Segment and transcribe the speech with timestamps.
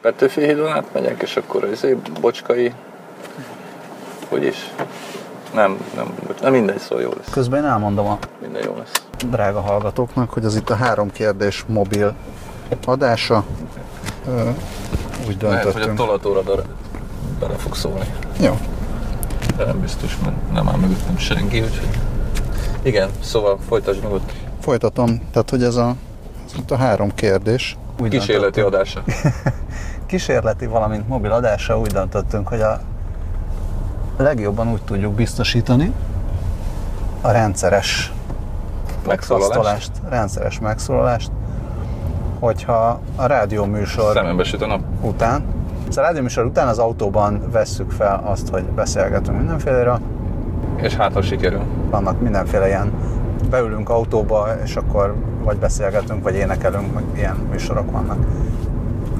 [0.00, 1.86] Petőfi hídon átmegyek, és akkor az
[2.20, 2.72] bocskai...
[4.28, 4.56] Hogy is?
[5.54, 7.30] Nem, nem, nem mindegy, szó jó lesz.
[7.30, 8.92] Közben én elmondom a Minden jó lesz.
[9.30, 12.14] drága hallgatóknak, hogy az itt a három kérdés mobil
[12.84, 13.44] adása.
[15.28, 15.96] Úgy Lehet, hogy a döntöttünk.
[15.96, 16.62] tolatóra bele,
[17.40, 18.14] bele fog szólni.
[18.40, 18.58] Jó.
[19.56, 21.88] De nem biztos, mert nem áll mögöttem senki, úgyhogy...
[22.82, 24.32] Igen, szóval folytasd ott.
[24.60, 25.20] Folytatom.
[25.32, 25.94] Tehát, hogy ez a,
[26.46, 27.76] ez a három kérdés.
[28.00, 29.02] Úgy Kísérleti döntöttünk- adása.
[30.10, 32.80] kísérleti, valamint mobil adásra úgy döntöttünk, hogy a
[34.16, 35.92] legjobban úgy tudjuk biztosítani
[37.20, 38.12] a rendszeres
[39.06, 39.90] Megszólalást.
[40.08, 41.30] rendszeres megszólalást,
[42.38, 44.80] hogyha a rádióműsor Szemembe süt a nap.
[45.00, 45.42] után,
[45.88, 50.00] szóval a rádióműsor után az autóban vesszük fel azt, hogy beszélgetünk mindenféleről,
[50.76, 51.62] És hát, ha sikerül.
[51.90, 52.92] vannak mindenféle ilyen,
[53.50, 58.18] beülünk autóba, és akkor vagy beszélgetünk, vagy énekelünk, meg ilyen műsorok vannak.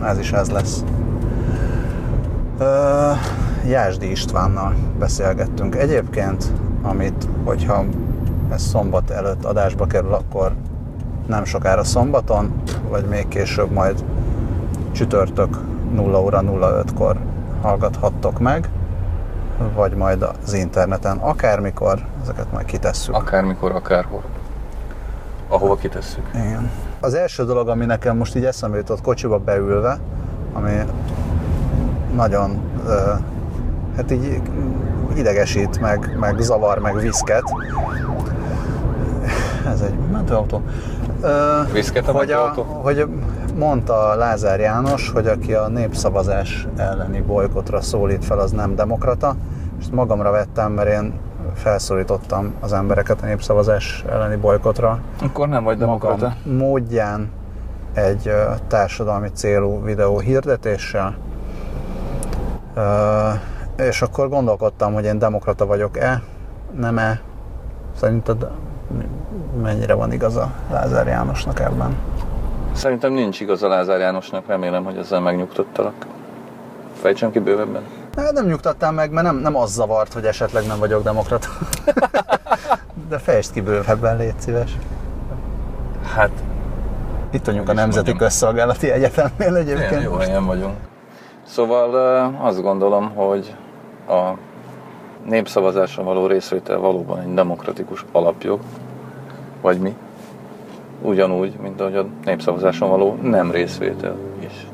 [0.04, 0.84] Ez is ez lesz.
[2.58, 3.10] Ö,
[3.66, 5.74] Jásdi Istvánnal beszélgettünk.
[5.74, 7.84] Egyébként, amit, hogyha
[8.50, 10.52] ez szombat előtt adásba kerül, akkor
[11.26, 14.04] nem sokára szombaton, vagy még később majd
[14.92, 15.58] csütörtök
[15.94, 17.16] 0 óra 05-kor
[17.62, 18.68] hallgathattok meg,
[19.74, 23.14] vagy majd az interneten akármikor, ezeket majd kitesszük.
[23.14, 24.22] Akármikor, akárhol.
[25.52, 26.30] Ahova kitesszük.
[26.34, 26.70] Igen.
[27.00, 29.98] Az első dolog, ami nekem most így eszembe jutott kocsiba beülve,
[30.52, 30.72] ami
[32.14, 33.12] nagyon ö,
[33.96, 34.40] hát így
[35.14, 37.42] idegesít, meg, meg zavar, meg viszket.
[39.66, 40.62] Ez egy mentőautó.
[41.22, 42.80] Ö, Viszket a hogy, a, mentőautó?
[42.82, 43.06] hogy
[43.54, 49.36] mondta Lázár János, hogy aki a népszavazás elleni bolykotra szólít fel, az nem demokrata.
[49.80, 51.12] És magamra vettem, mert én
[51.60, 56.34] felszólítottam az embereket a népszavazás elleni bolykotra Akkor nem vagy demokrata.
[56.44, 57.30] módján
[57.94, 58.32] egy
[58.66, 61.16] társadalmi célú videó hirdetéssel.
[63.76, 66.22] És akkor gondolkodtam, hogy én demokrata vagyok-e,
[66.78, 67.20] nem-e.
[67.96, 68.46] Szerinted
[69.62, 71.96] mennyire van igaza Lázár Jánosnak ebben?
[72.72, 76.06] Szerintem nincs igaz a Lázár Jánosnak, remélem, hogy ezzel megnyugtattalak.
[77.00, 77.82] Fejtsem ki bővebben.
[78.16, 81.48] Hát nem nyugtattál meg, mert nem, nem az zavart, hogy esetleg nem vagyok demokrata.
[83.08, 84.76] De fejtsd ki bővebben, légy szíves.
[86.14, 86.30] Hát,
[87.30, 88.28] Itt vagyunk a Nemzeti mondjam.
[88.28, 90.02] Közszolgálati Egyetemnél egyébként.
[90.02, 90.74] jó helyen vagyunk.
[91.46, 91.94] Szóval
[92.40, 93.54] azt gondolom, hogy
[94.08, 94.30] a
[95.28, 98.60] népszavazáson való részvétel valóban egy demokratikus alapjog,
[99.60, 99.96] vagy mi?
[101.02, 104.66] Ugyanúgy, mint ahogy a népszavazáson való nem részvétel is.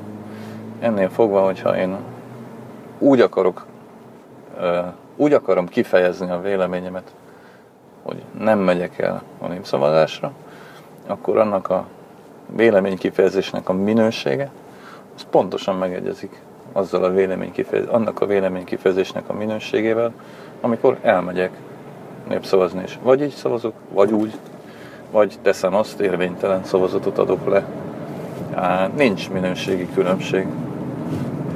[0.80, 1.96] Ennél fogva, hogyha én
[2.98, 3.66] úgy akarok,
[5.16, 7.14] úgy akarom kifejezni a véleményemet,
[8.02, 10.32] hogy nem megyek el a népszavazásra,
[11.06, 11.86] akkor annak a
[12.56, 14.50] véleménykifejezésnek a minősége,
[15.14, 16.40] az pontosan megegyezik
[16.72, 20.12] azzal a véleménykifejez, annak a véleménykifejezésnek a minőségével,
[20.60, 21.50] amikor elmegyek
[22.28, 22.98] népszavazni is.
[23.02, 24.32] Vagy így szavazok, vagy úgy,
[25.10, 27.64] vagy teszem azt, érvénytelen szavazatot adok le.
[28.96, 30.46] Nincs minőségi különbség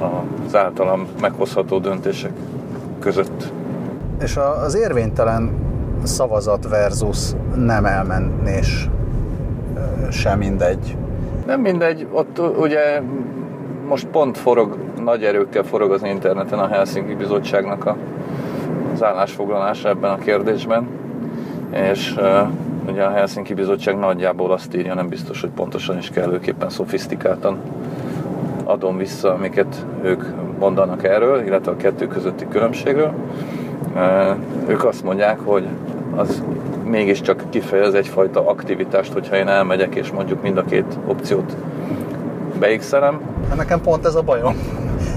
[0.01, 2.31] az általam meghozható döntések
[2.99, 3.51] között.
[4.21, 5.51] És az érvénytelen
[6.03, 8.89] szavazat versus nem elmenés
[10.11, 10.97] sem mindegy.
[11.45, 13.01] Nem mindegy, ott ugye
[13.87, 17.97] most pont forog, nagy erőkkel forog az interneten a Helsinki Bizottságnak a,
[18.93, 20.87] az állásfoglalása ebben a kérdésben,
[21.71, 22.49] és uh,
[22.87, 27.57] ugye a Helsinki Bizottság nagyjából azt írja, nem biztos, hogy pontosan és kellőképpen szofisztikáltan
[28.71, 30.23] adom vissza, amiket ők
[30.59, 33.13] mondanak erről, illetve a kettő közötti különbségről.
[34.67, 35.67] Ők azt mondják, hogy
[36.15, 36.43] az
[36.85, 41.55] mégiscsak kifejez egyfajta aktivitást, hogyha én elmegyek, és mondjuk mind a két opciót
[42.59, 43.21] beixelem.
[43.55, 44.55] Nekem pont ez a bajom.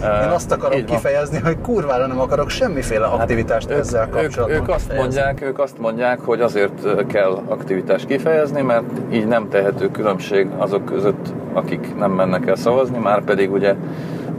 [0.04, 4.68] Én azt akarom kifejezni, hogy kurvára nem akarok semmiféle aktivitást Ők, ezzel ők, kapcsolatban ők,
[4.68, 10.48] azt mondják, ők azt mondják, hogy azért kell aktivitást kifejezni, mert így nem tehető különbség
[10.56, 13.74] azok között, akik nem mennek el szavazni, már pedig ugye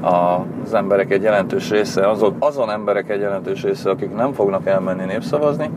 [0.01, 5.05] az emberek egy jelentős része, azon, azon emberek egy jelentős része, akik nem fognak elmenni
[5.05, 5.69] népszavazni,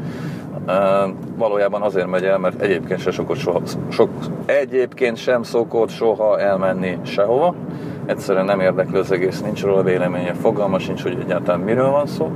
[1.37, 4.11] valójában azért megy el, mert egyébként se soha, sok,
[4.47, 7.55] egyébként sem szokott soha elmenni sehova.
[8.09, 12.33] Egyszerűen nem érdekli az egész, nincs róla véleménye, fogalma sincs, hogy egyáltalán miről van szó.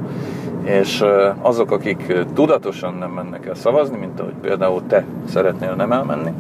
[0.63, 1.05] És
[1.41, 6.33] azok, akik tudatosan nem mennek el szavazni, mint ahogy például te szeretnél nem elmenni,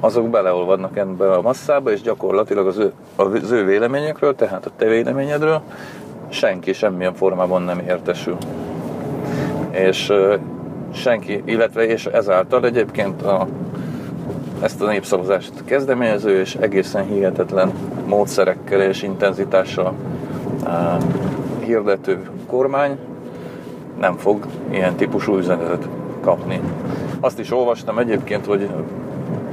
[0.00, 4.86] azok beleolvadnak ebbe a masszába, és gyakorlatilag az ő, az ő véleményekről, tehát a te
[4.86, 5.62] véleményedről
[6.28, 8.36] senki semmilyen formában nem értesül.
[9.70, 10.12] És
[10.92, 13.46] senki, illetve és ezáltal egyébként a
[14.62, 17.72] ezt a népszavazást kezdeményező és egészen hihetetlen
[18.06, 19.94] módszerekkel és intenzitással
[21.64, 22.98] hirdető kormány
[24.00, 25.88] nem fog ilyen típusú üzenetet
[26.20, 26.60] kapni.
[27.20, 28.70] Azt is olvastam egyébként, hogy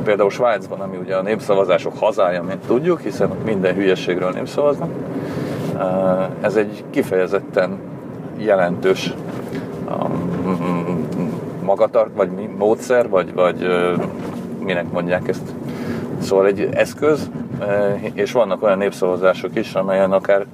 [0.03, 4.89] például Svájcban, ami ugye a népszavazások hazája, mint tudjuk, hiszen minden hülyeségről népszavaznak,
[6.41, 7.77] ez egy kifejezetten
[8.37, 9.13] jelentős
[11.63, 13.67] magatart, vagy módszer, vagy, vagy
[14.63, 15.53] minek mondják ezt.
[16.21, 17.29] Szóval egy eszköz,
[18.13, 20.45] és vannak olyan népszavazások is, amelyen akár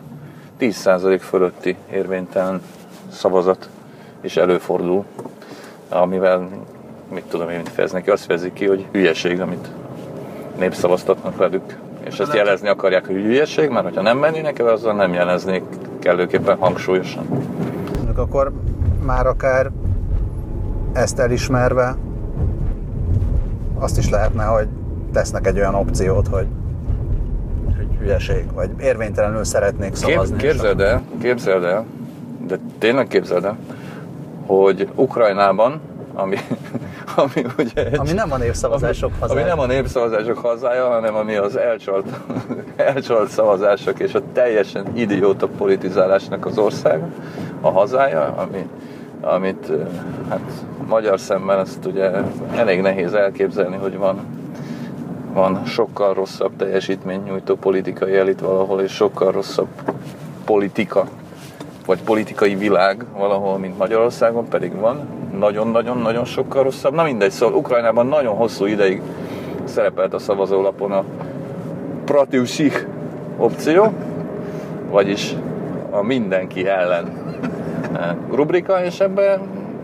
[0.60, 2.62] 10% fölötti érvénytelen
[3.12, 3.70] szavazat
[4.22, 5.06] is előfordul,
[5.90, 6.48] amivel
[7.14, 9.68] mit tudom én, fejezni ki, azt fejezik ki, hogy hülyeség, amit
[10.58, 11.78] népszavaztatnak velük.
[12.04, 15.64] És ezt jelezni akarják, hogy hülyeség, mert hogyha nem mennének el, azzal nem jeleznék
[16.00, 17.26] kellőképpen hangsúlyosan.
[18.16, 18.52] Akkor
[19.06, 19.72] már akár
[20.94, 21.96] ezt elismerve
[23.80, 24.68] azt is lehetne, hogy
[25.14, 26.48] tesznek egy olyan opciót, hogy,
[28.06, 30.38] hülyeség, vagy érvénytelenül szeretnék szavazni.
[30.38, 31.86] Kép, képzeld el, képzeld el,
[32.48, 33.58] de tényleg képzeld el,
[34.46, 35.82] hogy Ukrajnában,
[36.14, 36.36] ami,
[37.16, 39.40] ami ugye egy, Ami nem a népszavazások ami, hazája.
[39.42, 42.06] Ami nem a népszavazások hazája, hanem ami az elcsalt,
[42.76, 47.04] elcsalt szavazások és a teljesen idióta politizálásnak az ország,
[47.62, 48.68] a hazája, ami,
[49.22, 49.72] amit
[50.30, 52.12] hát magyar szemmel ezt ugye
[52.56, 54.20] elég nehéz elképzelni, hogy van,
[55.34, 59.68] van sokkal rosszabb teljesítmény nyújtó politikai elit valahol, és sokkal rosszabb
[60.46, 61.08] politika,
[61.86, 65.08] vagy politikai világ valahol, mint Magyarországon, pedig van.
[65.38, 66.94] Nagyon-nagyon-nagyon sokkal rosszabb.
[66.94, 69.02] Na mindegy, szóval Ukrajnában nagyon hosszú ideig
[69.64, 71.04] szerepelt a szavazólapon a
[72.06, 72.88] Pratiusich
[73.38, 73.94] opció,
[74.90, 75.36] vagyis
[75.90, 77.25] a mindenki ellen
[78.32, 79.40] rubrika, és ebbe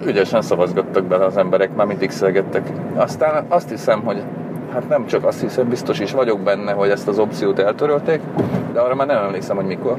[0.05, 2.69] ügyesen szavazgattak bele az emberek, már mindig szelgettek.
[2.95, 4.23] Aztán azt hiszem, hogy
[4.73, 8.21] hát nem csak azt hiszem, biztos is vagyok benne, hogy ezt az opciót eltörölték,
[8.73, 9.97] de arra már nem emlékszem, hogy mikor.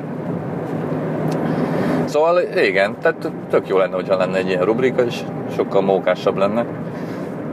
[2.05, 5.21] Szóval igen, tehát tök jó lenne, hogyha lenne egy ilyen rubrika, és
[5.57, 6.65] sokkal mókásabb lenne.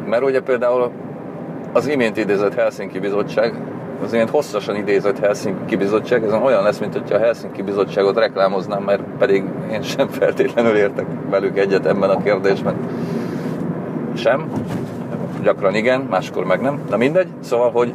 [0.09, 0.91] Mert ugye például
[1.73, 3.53] az imént idézett Helsinki Bizottság,
[4.03, 8.83] az imént hosszasan idézett Helsinki Bizottság, ez olyan lesz, mint hogyha a Helsinki Bizottságot reklámoznám,
[8.83, 12.75] mert pedig én sem feltétlenül értek velük egyet ebben a kérdésben.
[14.15, 14.51] Sem.
[15.43, 16.79] Gyakran igen, máskor meg nem.
[16.89, 17.27] Na mindegy.
[17.39, 17.93] Szóval, hogy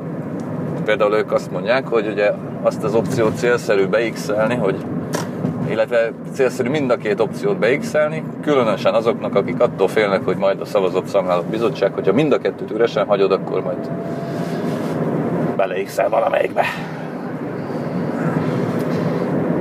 [0.85, 4.77] például ők azt mondják, hogy ugye azt az opciót célszerű beixelni, hogy
[5.71, 10.65] illetve célszerű mind a két opciót beixelni, különösen azoknak, akik attól félnek, hogy majd a
[10.65, 13.91] szavazott számláló bizottság, hogyha mind a kettőt üresen hagyod, akkor majd
[15.67, 16.65] beleixel valamelyikbe.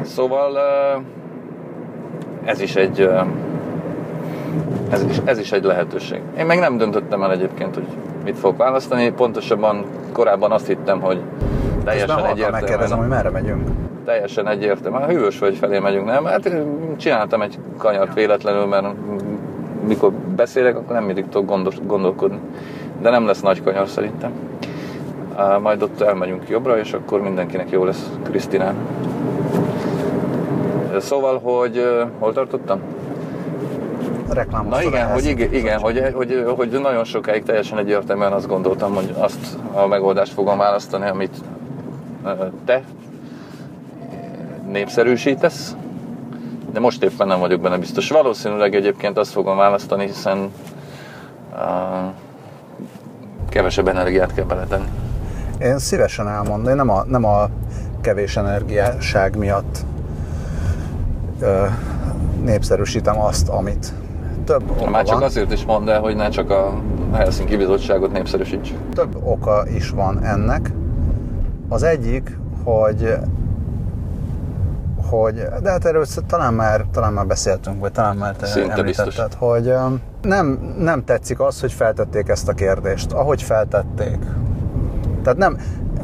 [0.01, 0.57] Szóval
[2.45, 3.09] ez is egy
[4.89, 6.21] ez is, ez is egy lehetőség.
[6.37, 7.87] Én meg nem döntöttem el egyébként, hogy
[8.23, 9.11] mit fogok választani.
[9.11, 11.21] Pontosabban korábban azt hittem, hogy
[11.83, 12.51] teljesen egyértelműen...
[12.51, 13.67] megkérdezem, hogy merre megyünk.
[14.05, 15.03] Teljesen egyértelműen.
[15.03, 16.25] A hűvös vagy felé megyünk, nem?
[16.25, 16.49] Hát
[16.97, 18.87] csináltam egy kanyart véletlenül, mert
[19.87, 22.39] mikor beszélek, akkor nem mindig tudok gondos, gondolkodni.
[23.01, 24.31] De nem lesz nagy kanyar szerintem.
[25.61, 28.75] Majd ott elmegyünk jobbra, és akkor mindenkinek jó lesz Krisztinán.
[30.99, 31.83] Szóval, hogy
[32.19, 32.79] hol tartottam?
[34.69, 39.13] Na igen, hogy igen, igen hogy, hogy, hogy nagyon sokáig teljesen egyértelműen azt gondoltam, hogy
[39.17, 41.37] azt a megoldást fogom választani, amit
[42.65, 42.83] te
[44.71, 45.75] népszerűsítesz,
[46.71, 48.09] de most éppen nem vagyok benne biztos.
[48.09, 50.51] Valószínűleg egyébként azt fogom választani, hiszen
[51.53, 51.59] uh,
[53.49, 55.02] kevesebb energiát kell beletenni.
[55.63, 57.49] Én szívesen elmondom, nem a, nem a
[58.01, 59.77] kevés energiáság miatt
[61.39, 61.65] ö,
[62.43, 63.93] népszerűsítem azt, amit
[64.45, 65.23] több oka Már csak van.
[65.23, 66.73] azért is mondd el, hogy ne csak a
[67.13, 68.73] Helsinki Bizottságot népszerűsíts.
[68.93, 70.71] Több oka is van ennek.
[71.69, 73.17] Az egyik, hogy
[75.09, 79.05] hogy, de hát erről talán már, talán már beszéltünk, vagy talán már te Szinte említetted,
[79.05, 79.37] biztos.
[79.37, 79.73] hogy
[80.21, 84.17] nem, nem tetszik az, hogy feltették ezt a kérdést, ahogy feltették.
[85.23, 85.57] Tehát nem,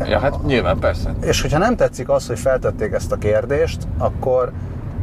[0.07, 1.13] Ja, hát nyilván, persze.
[1.21, 4.51] és hogyha nem tetszik az, hogy feltették ezt a kérdést, akkor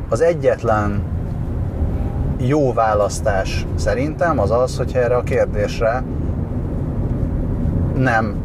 [0.08, 1.02] az egyetlen
[2.38, 6.02] jó választás szerintem az az, hogyha erre a kérdésre
[7.96, 8.44] nem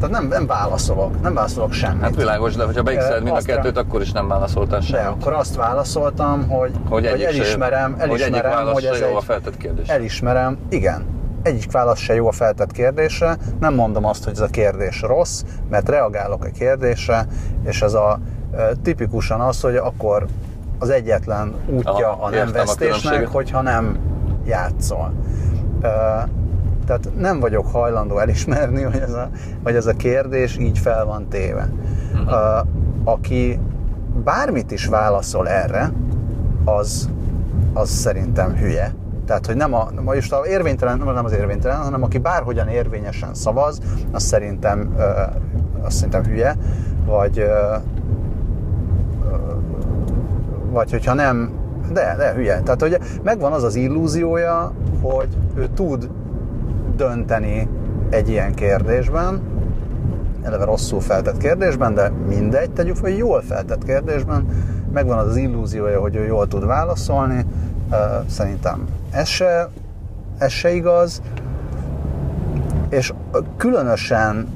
[0.00, 2.02] tehát nem, nem válaszolok, nem válaszolok semmit.
[2.02, 5.06] Hát világos, de hogyha beixeled mind a kettőt, akkor is nem válaszoltál De semmit.
[5.06, 9.24] akkor azt válaszoltam, hogy, Hogy, hogy se- elismerem, hogy elismerem, hogy ez jó a egy,
[9.24, 9.88] feltett kérdés.
[9.88, 11.02] elismerem, igen,
[11.46, 15.42] egyik válasz se jó a feltett kérdésre, nem mondom azt, hogy ez a kérdés rossz,
[15.70, 17.26] mert reagálok a kérdésre,
[17.64, 18.18] és ez a
[18.82, 20.26] tipikusan az, hogy akkor
[20.78, 23.32] az egyetlen útja Aha, a nem a vesztésnek, különbséget.
[23.32, 23.98] hogyha nem
[24.44, 25.12] játszol.
[26.86, 29.30] Tehát nem vagyok hajlandó elismerni, hogy ez a,
[29.62, 31.68] hogy ez a kérdés így fel van téve.
[32.14, 32.66] Uh,
[33.04, 33.60] aki
[34.24, 35.92] bármit is válaszol erre,
[36.64, 37.10] az,
[37.72, 38.94] az szerintem hülye.
[39.26, 43.80] Tehát, hogy nem a, most a érvénytelen, nem az érvénytelen, hanem aki bárhogyan érvényesen szavaz,
[44.12, 46.56] az szerintem, uh, az szerintem hülye,
[47.06, 47.44] vagy
[50.76, 51.50] vagy hogyha nem,
[51.92, 52.60] de, de hülye.
[52.60, 56.10] Tehát, hogy megvan az az illúziója, hogy ő tud
[56.96, 57.68] dönteni
[58.10, 59.40] egy ilyen kérdésben,
[60.42, 64.46] eleve rosszul feltett kérdésben, de mindegy, tegyük fel, jól feltett kérdésben,
[64.92, 67.44] megvan az az illúziója, hogy ő jól tud válaszolni,
[68.28, 68.84] szerintem
[69.16, 69.68] ez se,
[70.38, 71.22] ez se igaz,
[72.88, 73.12] és
[73.56, 74.48] különösen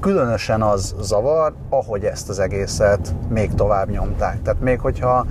[0.00, 4.42] különösen az zavar, ahogy ezt az egészet még tovább nyomták.
[4.42, 5.26] Tehát még hogyha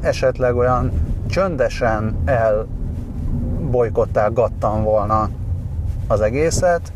[0.00, 0.92] esetleg olyan
[1.28, 2.66] csöndesen el
[4.32, 5.28] gattam volna
[6.06, 6.92] az egészet,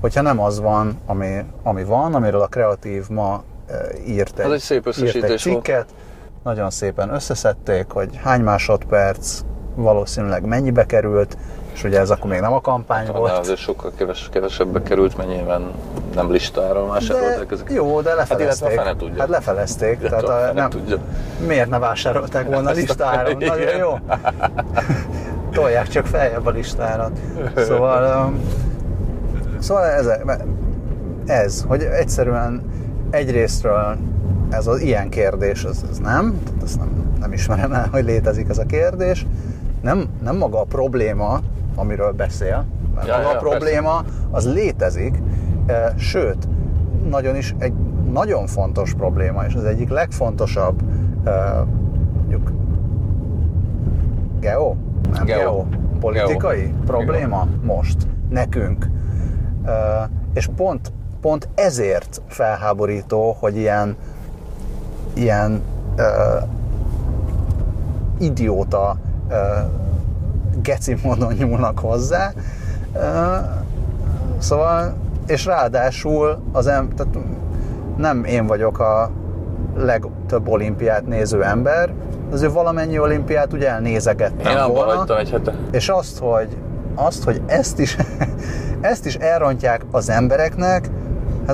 [0.00, 3.42] hogyha nem az van, ami, ami van, amiről a kreatív ma
[4.06, 5.94] írt egy, egy, szép írt egy cikket, volt.
[6.42, 9.40] nagyon szépen összeszedték, hogy hány másodperc
[9.74, 11.36] valószínűleg mennyibe került,
[11.72, 13.38] és ugye ez akkor még nem a kampány hát, volt.
[13.38, 15.70] azért sokkal keves, kevesebbe került, mert nyilván
[16.14, 17.76] nem listáról vásárolták ezeket.
[17.76, 18.80] Jó, de lefelezték.
[18.80, 19.20] Hát, tudja.
[19.20, 19.98] hát lefelezték.
[19.98, 20.98] De tehát a, nem, tudja.
[21.46, 23.32] Miért ne vásárolták volna listára?
[23.32, 23.98] Nagyon jó.
[25.52, 27.10] Tolják csak feljebb a listára.
[27.56, 28.40] Szóval, um,
[29.58, 30.08] szóval ez,
[31.26, 32.62] ez, hogy egyszerűen
[33.10, 33.96] egyrésztről
[34.50, 36.88] ez az ilyen kérdés, ez, ez nem, tehát ezt nem,
[37.20, 39.26] nem ismerem el, hogy létezik ez a kérdés.
[39.80, 41.40] Nem, nem maga a probléma,
[41.74, 44.18] amiről beszél, mert ja, maga ja, a probléma persze.
[44.30, 45.22] az létezik,
[45.66, 46.48] e, sőt,
[47.08, 47.72] nagyon is egy
[48.12, 50.82] nagyon fontos probléma, és az egyik legfontosabb
[51.24, 51.64] e,
[52.14, 52.52] mondjuk
[54.40, 54.74] geo,
[55.12, 55.64] nem geo, geo
[56.00, 56.84] politikai geo.
[56.86, 57.74] probléma geo.
[57.74, 58.90] most nekünk.
[59.64, 63.96] E, és pont, pont ezért felháborító, hogy ilyen
[65.14, 65.62] ilyen
[65.96, 66.48] uh,
[68.18, 68.96] idióta
[70.62, 72.32] geci módon nyúlnak hozzá.
[74.38, 74.94] Szóval,
[75.26, 77.18] és ráadásul az em, tehát
[77.96, 79.10] nem én vagyok a
[79.76, 81.92] legtöbb olimpiát néző ember,
[82.32, 85.18] azért valamennyi olimpiát ugye elnézegettem én volna.
[85.18, 85.54] egy hete.
[85.70, 86.56] És azt, hogy,
[86.94, 87.96] azt, hogy ezt is,
[88.80, 90.88] ezt is elrontják az embereknek,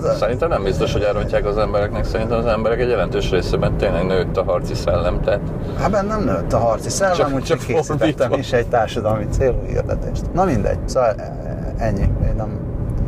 [0.03, 4.07] Hát, szerintem nem biztos, hogy elrontják az embereknek, szerintem az emberek egy jelentős részében tényleg
[4.07, 5.41] nőtt a harci szellem, tehát...
[5.79, 10.33] Hát bennem nőtt a harci szellem, úgyhogy készítettem is egy társadalmi célú hirdetést.
[10.33, 11.15] Na mindegy, szóval
[11.76, 12.61] ennyi, én nem...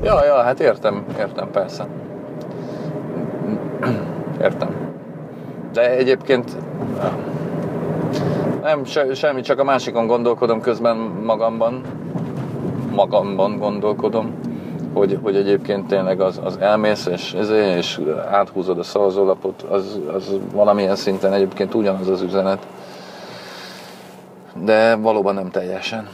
[0.03, 1.87] Ja, ja, hát értem, értem persze.
[4.41, 4.69] Értem.
[5.73, 6.51] De egyébként
[8.63, 11.81] nem, se, semmi, csak a másikon gondolkodom közben magamban.
[12.95, 14.35] Magamban gondolkodom
[14.99, 17.37] hogy, hogy egyébként tényleg az, az elmész, és,
[17.77, 18.01] és
[18.31, 22.67] áthúzod a szavazólapot, az, az valamilyen szinten egyébként ugyanaz az üzenet.
[24.65, 26.09] De valóban nem teljesen.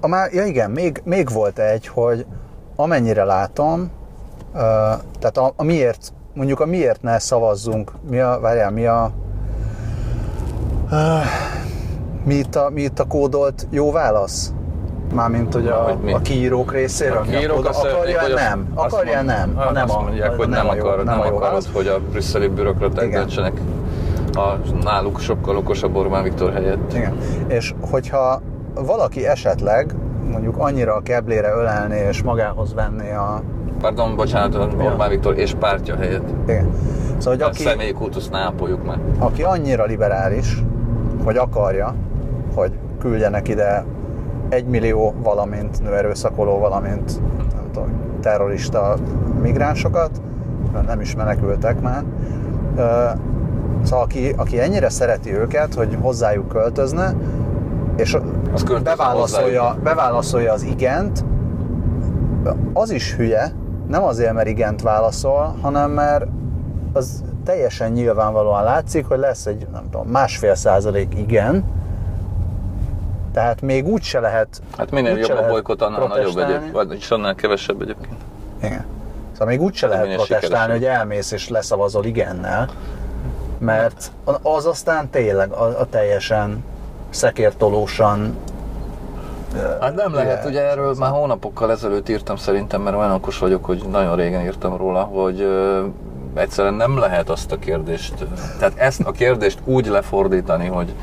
[0.00, 2.26] A már, ja igen, még, még volt egy, hogy
[2.76, 3.90] amennyire látom,
[5.18, 9.10] tehát a, a miért, mondjuk a miért ne szavazzunk, mi a, várjál, mi a,
[12.24, 14.52] mi itt a, mi itt a kódolt jó válasz?
[15.14, 17.16] Mármint, hogy a, hogy a kiírók részéről?
[17.16, 18.66] A kiírók azt akarja, hogy nem.
[18.74, 19.54] Akarja, mond, nem.
[19.56, 21.98] Ha nem azt mondják, a, hogy nem, nem, akar, jó, nem, nem akarod, hogy a
[22.10, 23.60] brüsszeli bürokraták döntsenek
[24.34, 26.94] a náluk sokkal okosabb Orbán Viktor helyett.
[26.94, 27.16] Igen.
[27.48, 28.40] És hogyha
[28.74, 29.94] valaki esetleg
[30.30, 33.42] mondjuk annyira a keblére ölelni és magához venni a...
[33.80, 35.08] Pardon, bocsánat, Orbán.
[35.08, 36.28] Viktor és pártja helyett.
[36.46, 36.70] Igen.
[37.18, 38.98] Szóval, hogy aki, a személyi kultuszt ne ápoljuk meg.
[39.18, 40.62] Aki annyira liberális,
[41.24, 41.94] hogy akarja,
[42.54, 43.84] hogy küldjenek ide
[44.50, 47.20] egy millió, valamint nőerőszakoló, valamint
[47.54, 47.88] nem tudom,
[48.20, 48.96] terrorista
[49.42, 50.10] migránsokat,
[50.86, 52.04] nem is menekültek már.
[53.82, 57.14] Szóval aki, aki ennyire szereti őket, hogy hozzájuk költözne,
[57.96, 58.16] és
[58.52, 61.24] az beválaszolja, beválaszolja az igent,
[62.72, 63.52] az is hülye,
[63.88, 66.26] nem azért, mert igent válaszol, hanem mert
[66.92, 71.64] az teljesen nyilvánvalóan látszik, hogy lesz egy nem tudom, másfél százalék igen,
[73.32, 77.34] tehát még úgy se lehet Hát minél jobb a bolykot, annál nagyobb egyéb, vagy annál
[77.34, 78.20] kevesebb egyébként.
[78.62, 78.84] Igen.
[79.32, 82.68] Szóval még úgy se lehet protestálni, hogy elmész és leszavazol igennel,
[83.58, 84.10] mert
[84.42, 86.64] az aztán tényleg a, a teljesen
[87.10, 88.36] szekértolósan
[89.80, 93.84] Hát nem lehet, ugye erről már hónapokkal ezelőtt írtam szerintem, mert olyan okos vagyok, hogy
[93.90, 95.48] nagyon régen írtam róla, hogy
[96.34, 98.14] egyszerűen nem lehet azt a kérdést,
[98.58, 100.94] tehát ezt a kérdést úgy lefordítani, hogy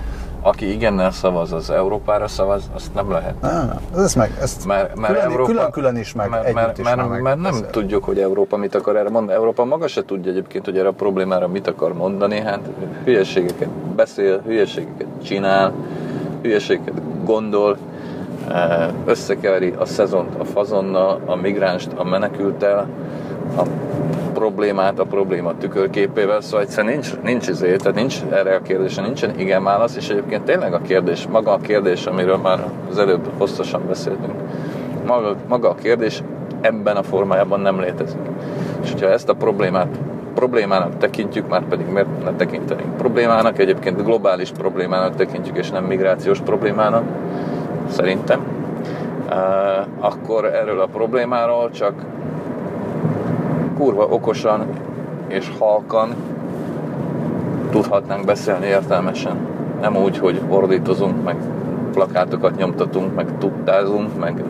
[0.47, 3.41] aki igennel szavaz, az Európára szavaz, azt nem lehet.
[3.41, 4.03] Nem, nem.
[4.03, 6.97] Ez meg, ezt Mert, mert külön, Európa, külön, külön is, meg mert, mert, is mert,
[6.97, 7.69] már mert nem megbeszél.
[7.69, 9.37] tudjuk, hogy Európa mit akar erre mondani.
[9.37, 12.39] Európa maga se tudja egyébként, hogy erre a problémára mit akar mondani.
[12.39, 12.59] Hát
[13.03, 15.73] hülyeségeket beszél, hülyeségeket csinál,
[16.41, 17.77] hülyeségeket gondol,
[18.47, 22.87] eh, összekeveri a szezont a fazonnal, a migránst a menekültel,
[23.55, 23.63] a
[24.33, 29.39] problémát a probléma tükörképével, szóval egyszerűen nincs, nincs izé, tehát nincs erre a kérdésre, nincsen
[29.39, 33.81] igen válasz, és egyébként tényleg a kérdés, maga a kérdés, amiről már az előbb hosszasan
[33.87, 34.33] beszéltünk,
[35.07, 36.23] maga, maga a kérdés
[36.61, 38.19] ebben a formájában nem létezik.
[38.83, 39.97] És hogyha ezt a problémát
[40.33, 46.39] problémának tekintjük, már pedig miért ne tekintenénk problémának, egyébként globális problémának tekintjük, és nem migrációs
[46.39, 47.03] problémának,
[47.89, 48.41] szerintem,
[49.29, 49.37] eh,
[49.99, 51.93] akkor erről a problémáról csak
[53.77, 54.65] kurva okosan
[55.27, 56.09] és halkan
[57.69, 59.37] tudhatnánk beszélni értelmesen.
[59.81, 61.35] Nem úgy, hogy ordítozunk, meg
[61.91, 64.43] plakátokat nyomtatunk, meg tudtázunk, meg,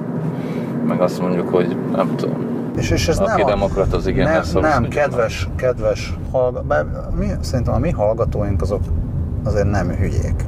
[0.88, 2.46] meg azt mondjuk, hogy nem tudom,
[2.78, 5.02] És, és ez aki nem, demokrat, az igen nem, nem tudja.
[5.02, 8.82] kedves, kedves hallgatóink, mi, szerintem a mi hallgatóink azok
[9.44, 10.44] azért nem hülyék.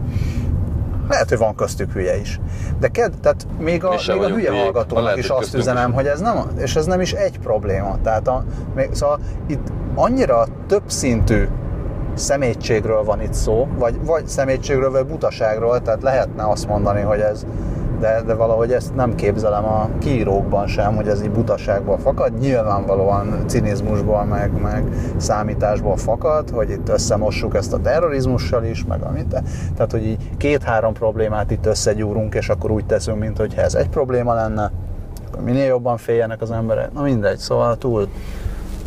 [1.09, 2.39] Lehet, hogy van köztük hülye is.
[2.79, 4.63] De ked, tehát még a, még a hülye hülyék.
[4.63, 5.95] hallgatónak is azt üzenem, is.
[5.95, 7.97] hogy ez nem, és ez nem is egy probléma.
[8.03, 8.43] Tehát a,
[8.75, 11.47] még, szóval itt annyira többszintű
[12.13, 17.45] szemétségről van itt szó, vagy, vagy szemétségről, vagy butaságról, tehát lehetne azt mondani, hogy ez,
[17.99, 22.39] de, de valahogy ezt nem képzelem a kiírókban sem, hogy ez így butaságból fakad.
[22.39, 24.83] Nyilvánvalóan cinizmusból, meg, meg
[25.17, 29.43] számításból fakad, hogy itt összemossuk ezt a terrorizmussal is, meg amit.
[29.75, 33.89] Tehát, hogy így két-három problémát itt összegyúrunk, és akkor úgy teszünk, mint hogy ez egy
[33.89, 34.71] probléma lenne,
[35.27, 36.93] akkor minél jobban féljenek az emberek.
[36.93, 38.07] Na mindegy, szóval túl,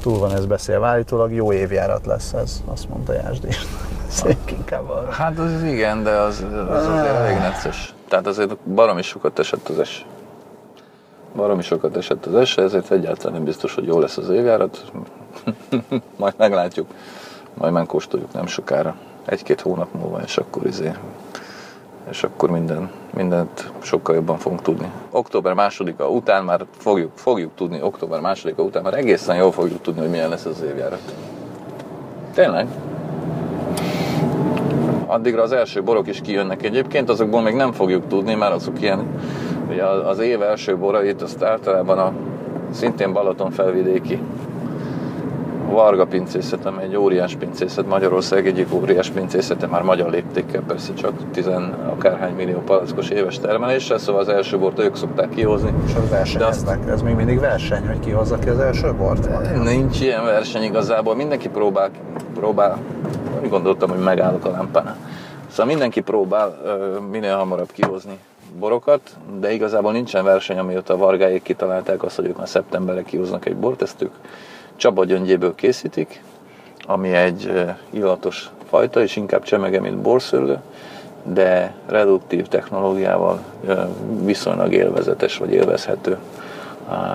[0.03, 0.87] túl van ez beszélve.
[0.87, 3.49] Állítólag jó évjárat lesz ez, azt mondta Jászdi.
[4.09, 5.11] Szék inkább arra.
[5.11, 7.95] Hát az igen, de az, az azért elég necces.
[8.13, 10.07] Tehát azért baromi sokat esett az es.
[11.37, 14.93] Baromi sokat esett az es, ezért egyáltalán nem biztos, hogy jó lesz az évjárat.
[16.19, 16.87] Majd meglátjuk.
[17.55, 18.97] Majd megkóstoljuk nem sokára.
[19.25, 20.93] Egy-két hónap múlva, és akkor izé
[22.11, 24.91] és akkor minden, mindent sokkal jobban fogunk tudni.
[25.11, 30.01] Október másodika után már fogjuk, fogjuk tudni, október másodika után már egészen jól fogjuk tudni,
[30.01, 31.15] hogy milyen lesz az évjárat.
[32.35, 32.69] Tényleg?
[35.13, 39.07] Addigra az első borok is kijönnek egyébként, azokból még nem fogjuk tudni, mert azok ilyen,
[39.71, 42.13] ugye az év első borait azt általában a
[42.71, 44.19] szintén Balaton felvidéki
[45.73, 51.13] Varga pincészet, ami egy óriás pincészet, Magyarország egyik óriás pincészete, már magyar léptékkel persze csak
[51.31, 51.51] 10
[51.91, 55.73] akárhány millió palackos éves termeléssel, szóval az első bort ők szokták kihozni.
[55.87, 56.89] És az versenyeznek.
[56.89, 59.27] Ez még mindig verseny, hogy ki hozza ki az első bort?
[59.27, 59.63] Vagy?
[59.63, 61.91] Nincs ilyen verseny igazából, mindenki próbál,
[62.35, 62.79] próbál,
[63.43, 64.97] úgy gondoltam, hogy megállok a lámpánál.
[65.51, 66.57] Szóval mindenki próbál
[67.11, 68.19] minél hamarabb kihozni
[68.59, 69.01] borokat,
[69.41, 73.57] de igazából nincsen verseny, amióta a vargáék kitalálták azt, hogy ők már szeptemberre kihoznak egy
[73.57, 74.13] bort, ezt ők
[74.77, 76.23] Csaba gyöngyéből készítik,
[76.87, 77.53] ami egy
[77.91, 80.59] illatos fajta, és inkább csemege, mint borszőlő,
[81.25, 83.43] de reduktív technológiával
[84.25, 86.19] viszonylag élvezetes vagy élvezhető,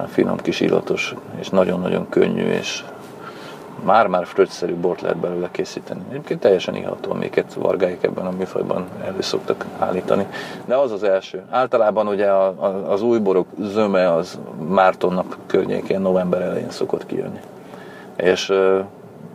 [0.07, 2.83] finom kis illatos, és nagyon-nagyon könnyű, és
[3.83, 6.01] már-már fröccszerű bort lehet belőle készíteni.
[6.09, 10.27] Egyébként teljesen iható, amiket vargáik ebben a műfajban elő szoktak állítani.
[10.65, 11.43] De az az első.
[11.49, 17.05] Általában ugye a, a, az új borok zöme az Márton nap környékén, november elején szokott
[17.05, 17.39] kijönni.
[18.15, 18.53] És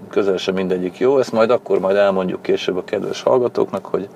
[0.08, 4.08] közel sem mindegyik jó, ezt majd akkor majd elmondjuk később a kedves hallgatóknak, hogy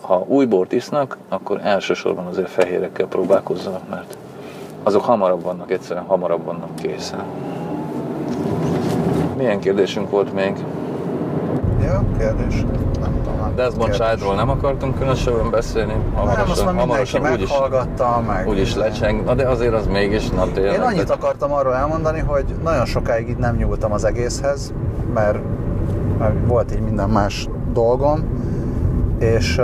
[0.00, 4.16] ha új bort isznak, akkor elsősorban azért fehérekkel próbálkozzanak, mert
[4.82, 7.24] azok hamarabb vannak, egyszerűen hamarabb vannak készen.
[9.42, 10.52] Milyen kérdésünk volt még?
[11.80, 12.64] Ja, kérdés.
[13.00, 13.40] Nem tudom.
[13.40, 14.06] nem Desmond kérdés.
[14.06, 15.92] Childról nem akartunk különösebben beszélni.
[16.14, 18.48] Nem, azt már mindenki úgyis, meghallgatta, meg...
[18.48, 20.74] úgyis lecseng, na de azért az mégis, na tényleg.
[20.74, 24.72] Én annyit akartam arról elmondani, hogy nagyon sokáig itt nem nyúltam az egészhez,
[25.14, 25.38] mert,
[26.18, 28.24] mert volt így minden más dolgom,
[29.18, 29.60] és,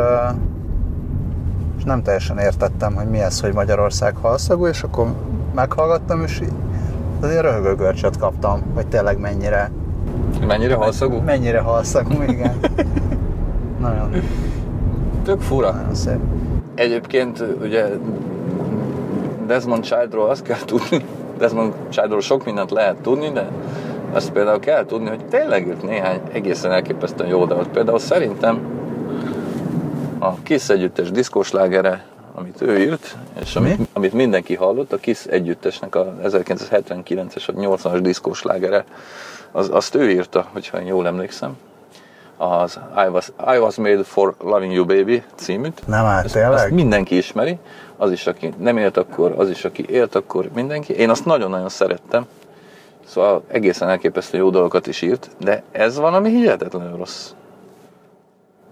[1.79, 5.07] és nem teljesen értettem, hogy mi ez, hogy Magyarország halszagú, és akkor
[5.55, 6.53] meghallgattam, és így
[7.21, 9.71] azért röhögő görcsöt kaptam, hogy tényleg mennyire,
[10.47, 11.19] Mennyire halszagú?
[11.21, 12.57] mennyire halszagú, igen.
[13.81, 14.11] nagyon,
[15.25, 15.71] Tök fura.
[15.71, 16.19] nagyon szép.
[16.75, 17.85] Egyébként ugye
[19.47, 21.05] Desmond Childról azt kell tudni,
[21.39, 23.49] Desmond Childról sok mindent lehet tudni, de
[24.13, 27.69] azt például kell tudni, hogy tényleg írt néhány egészen elképesztően jó dalt.
[27.69, 28.59] Például szerintem
[30.19, 32.05] a Kiss együttes diszkóslágere,
[32.39, 33.87] amit ő írt, és amit, Mi?
[33.93, 38.85] amit mindenki hallott, a Kiss együttesnek a 1979-es vagy 80-as diszkóslágere,
[39.53, 41.57] az, azt ő írta, hogyha én jól emlékszem.
[42.37, 45.83] az I was, I was Made for Loving You Baby címűt.
[45.87, 46.53] Nem áll, Ezt, tényleg?
[46.53, 47.59] azt mindenki ismeri,
[47.97, 50.93] az is, aki nem élt akkor, az is, aki élt akkor, mindenki.
[50.93, 52.27] Én azt nagyon-nagyon szerettem,
[53.07, 57.31] szóval egészen elképesztő jó dolgokat is írt, de ez valami hihetetlenül rossz.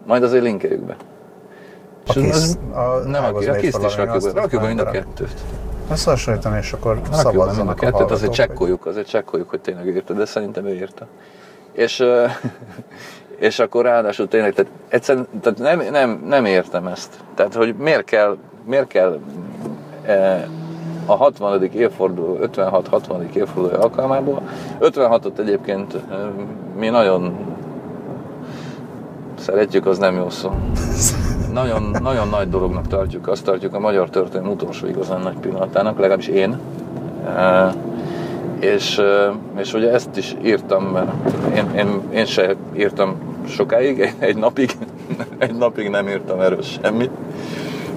[0.07, 0.97] Majd azért linkeljük be.
[2.07, 3.33] A És Kiss, az- a nem a, a
[3.71, 5.35] for is rakjuk rakjuk mind a kettőt.
[5.91, 9.61] Összehasonlítani, és akkor Rakjuk be mind a szavazzanak a kettőt, azért csekkoljuk, azért csekkoljuk, hogy
[9.61, 11.07] tényleg írta, de szerintem ő írta.
[11.73, 12.05] És,
[13.49, 17.11] és akkor ráadásul tényleg, tehát egyszerűen tehát nem, nem, nem értem ezt.
[17.35, 19.19] Tehát, hogy miért kell, miért kell
[20.03, 20.49] e,
[21.07, 21.63] a 60.
[21.63, 23.35] évforduló, 56-60.
[23.35, 24.43] évforduló alkalmából,
[24.81, 25.97] 56-ot egyébként
[26.77, 27.37] mi nagyon
[29.39, 30.51] szeretjük, az nem jó szó.
[31.57, 36.27] Nagyon, nagyon nagy dolognak tartjuk, azt tartjuk a magyar történelem utolsó igazán nagy pillanatának, legalábbis
[36.27, 36.59] én.
[37.27, 37.73] E,
[38.61, 40.99] és, e, és ugye ezt is írtam,
[41.55, 43.17] én, én, én se írtam
[43.49, 44.71] sokáig, egy napig,
[45.39, 47.11] egy napig nem írtam erről semmit.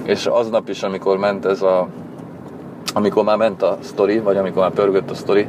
[0.03, 1.87] És aznap is, amikor ment ez a,
[2.93, 5.47] amikor már ment a sztori, vagy amikor már pörgött a sztori,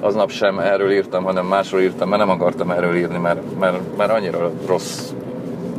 [0.00, 4.10] aznap sem erről írtam, hanem másról írtam, mert nem akartam erről írni, mert, mert, mert
[4.10, 5.12] annyira rossz,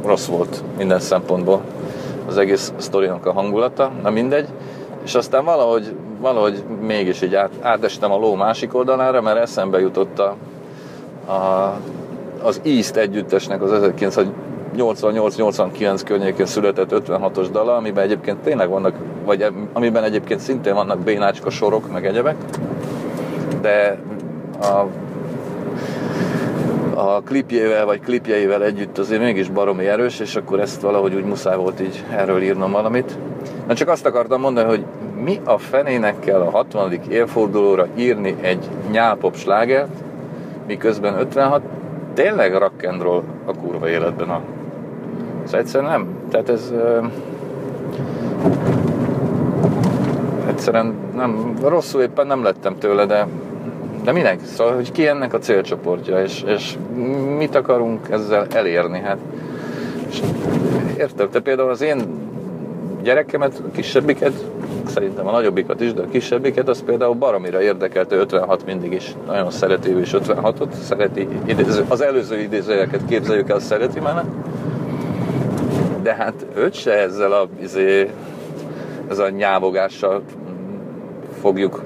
[0.08, 1.62] rossz volt minden szempontból
[2.28, 4.48] az egész sztorinak a hangulata, na mindegy.
[5.04, 10.20] És aztán valahogy, valahogy mégis így át, átestem a ló másik oldalára, mert eszembe jutott
[10.20, 10.36] a,
[11.32, 11.74] a,
[12.44, 13.92] az East együttesnek az
[14.78, 18.94] 1988-89 környékén született 56-os dala, amiben egyébként tényleg vannak,
[19.26, 22.36] vagy amiben egyébként szintén vannak bénácska sorok, meg egyebek,
[23.62, 24.00] de
[24.62, 24.86] a,
[26.98, 31.56] a klipjével, vagy klipjeivel együtt azért mégis baromi erős, és akkor ezt valahogy úgy muszáj
[31.56, 33.18] volt így erről írnom valamit.
[33.68, 34.86] Na csak azt akartam mondani, hogy
[35.24, 37.00] mi a fenének kell a 60.
[37.10, 40.04] évfordulóra írni egy nyálpop slágert,
[40.68, 41.62] miközben 56
[42.14, 44.42] tényleg rock and roll a kurva életben a
[45.44, 46.08] ez egyszerűen nem.
[46.30, 47.06] Tehát ez ö,
[50.48, 53.28] egyszerűen nem, rosszul éppen nem lettem tőle, de,
[54.08, 54.40] de minek?
[54.46, 56.78] Szóval, hogy ki ennek a célcsoportja, és, és
[57.38, 59.00] mit akarunk ezzel elérni?
[59.00, 59.18] Hát,
[60.10, 60.22] és
[60.98, 62.02] érted, te például az én
[63.04, 64.34] gyerekemet, a kisebbiket,
[64.86, 69.16] szerintem a nagyobbikat is, de a kisebbiket, az például baromira érdekelte 56 mindig is.
[69.26, 74.26] Nagyon szereti ő is 56-ot, szereti, idéző, az előző idézőjeket képzeljük el, szereti már,
[76.02, 78.10] de hát őt se ezzel a, izé,
[79.10, 80.22] ez a nyávogással
[81.42, 81.84] fogjuk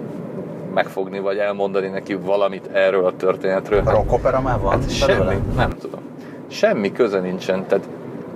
[0.73, 3.81] megfogni, vagy elmondani neki valamit erről a történetről.
[3.86, 4.71] A rockopera már van?
[4.71, 5.99] Hát semmi, nem tudom.
[6.47, 7.88] Semmi köze nincsen, tehát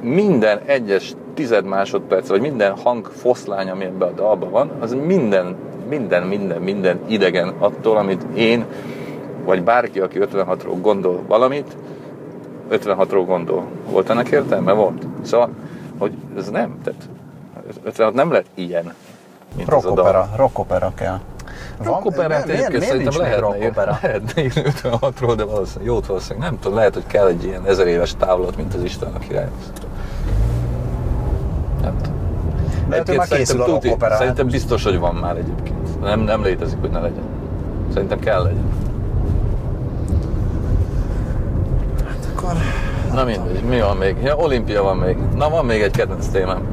[0.01, 5.55] minden egyes tized másodperc, vagy minden hang foszlány, ami ebben a dalban van, az minden,
[5.89, 8.65] minden, minden, minden idegen attól, amit én,
[9.45, 11.75] vagy bárki, aki 56-ról gondol valamit,
[12.71, 13.63] 56-ról gondol.
[13.89, 14.71] Volt ennek értelme?
[14.71, 15.07] Volt.
[15.21, 15.49] Szóval,
[15.97, 17.09] hogy ez nem, tehát
[17.83, 18.93] 56 nem lett ilyen.
[19.67, 21.19] Rockopera, rockopera kell.
[21.79, 23.97] Miért, egyébként miért nincs szerintem lehetne, rockopera?
[24.01, 27.87] lehetne írni 56-ról, de valószínűleg jót valószínűleg nem tudom, lehet, hogy kell egy ilyen ezer
[27.87, 29.47] éves távlat, mint az Isten a király.
[31.81, 32.13] Nem tudom.
[32.89, 34.15] Lehet, hogy már készül a szerintem, tuti, rockopera.
[34.15, 36.01] szerintem biztos, hogy van már egyébként.
[36.01, 37.23] Nem, nem létezik, hogy ne legyen.
[37.93, 38.65] Szerintem kell legyen.
[42.35, 42.53] Akkor...
[43.13, 44.15] Na mindegy, mi van még?
[44.23, 45.17] Ja, olimpia van még.
[45.35, 46.67] Na, van még egy kedvenc témám.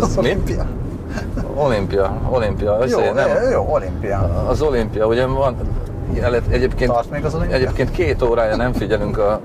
[0.00, 0.36] Az mi?
[1.56, 2.20] Olimpia.
[2.30, 2.74] Olimpia.
[2.74, 4.44] Jó, Össze- nem, jó, olimpia.
[4.48, 5.56] Az olimpia, ugye van,
[6.50, 7.56] egyébként, Tart még az olimpia?
[7.56, 9.40] egyébként két órája nem figyelünk a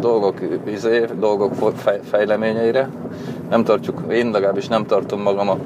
[0.00, 0.34] dolgok,
[0.66, 2.88] izé, dolgok fej, fejleményeire.
[3.50, 5.56] Nem tartjuk, én legalábbis nem tartom magam a,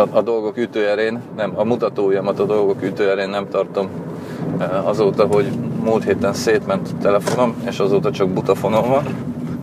[0.00, 3.88] a, a dolgok ütőerén, nem, a mutatójamat a dolgok ütőerén nem tartom
[4.58, 5.50] eh, azóta, hogy
[5.84, 9.04] múlt héten szétment a telefonom, és azóta csak butafonom van,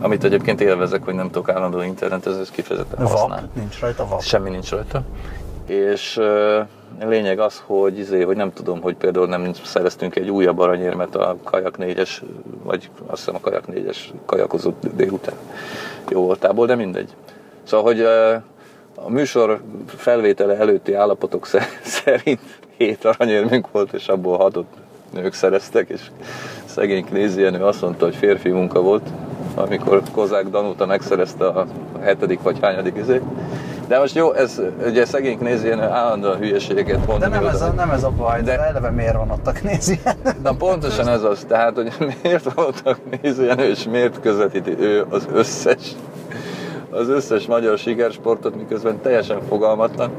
[0.00, 3.48] amit egyébként élvezek, hogy nem tudok állandó internetezni, ez kifejezetten Vap, használ.
[3.52, 4.22] nincs rajta vap.
[4.22, 5.02] Semmi nincs rajta.
[5.66, 6.66] És uh,
[7.08, 11.36] lényeg az, hogy, izé, hogy nem tudom, hogy például nem szereztünk egy újabb aranyérmet a
[11.44, 12.10] kajak 4-es,
[12.62, 15.34] vagy azt hiszem a kajak 4-es kajakozott délután
[16.08, 17.08] jó voltából, de mindegy.
[17.62, 18.42] Szóval, hogy uh,
[19.04, 22.40] a műsor felvétele előtti állapotok sze- szerint
[22.76, 24.66] hét aranyérmünk volt, és abból hatot
[25.12, 26.00] nők szereztek, és
[26.64, 29.08] szegény Knézienő azt mondta, hogy férfi munka volt,
[29.54, 31.66] amikor Kozák Danuta megszerezte a
[32.00, 33.20] hetedik vagy hányadik izé.
[33.88, 37.20] De most jó, ez ugye szegény Knézienő állandóan hülyeségeket mond.
[37.20, 39.52] De nem ez, a, nem ez a baj, de De- eleve miért van ott a
[39.52, 40.16] knézien?
[40.42, 45.78] Na pontosan ez az, tehát, hogy miért voltak nézőjenő, és miért közvetíti ő az összes,
[46.90, 50.10] az összes magyar sikersportot, miközben teljesen fogalmatlan.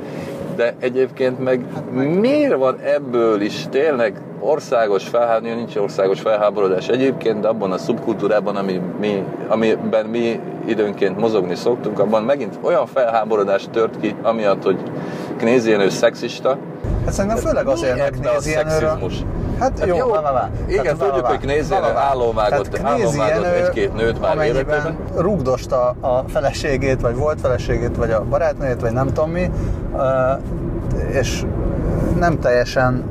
[0.62, 1.66] De egyébként meg
[2.20, 8.56] miért van ebből is tényleg országos felháborodás, nincs országos felháborodás egyébként, de abban a szubkultúrában,
[8.56, 14.78] ami, mi, amiben mi időnként mozogni szoktunk, abban megint olyan felháborodás tört ki, amiatt, hogy
[15.38, 16.58] Knézi Jenő szexista.
[17.06, 19.00] Hát szerintem főleg azért, mert a Knézi Jenőről...
[19.62, 20.50] Hát jó, jó, vá, vá, vá.
[20.68, 22.78] igen, vá, tudjuk, hogy Knézi állóvágott
[23.18, 24.98] Jenő, egy-két nőt már életében.
[25.16, 29.52] rugdosta a feleségét, vagy volt feleségét, vagy a barátnőjét, vagy nem tudom mi,
[31.12, 31.46] és
[32.20, 33.04] nem teljesen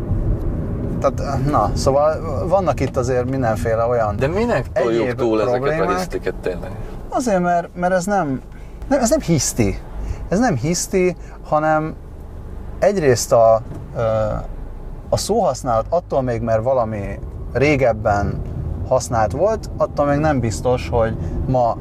[1.01, 5.97] tehát, na, szóval vannak itt azért mindenféle olyan De minek toljuk túl ezeket a problémák.
[5.97, 6.71] hisztiket tényleg?
[7.09, 8.41] Azért, mert, mert ez nem,
[8.89, 9.79] nem, ez nem hiszti.
[10.29, 11.17] Ez nem hiszti,
[11.49, 11.95] hanem
[12.79, 13.61] egyrészt a,
[15.11, 17.19] a szóhasználat attól még, mert valami
[17.53, 18.43] régebben
[18.89, 21.77] használt volt, attól még nem biztos, hogy ma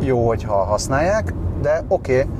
[0.00, 2.30] jó, hogyha használják, de oké, okay,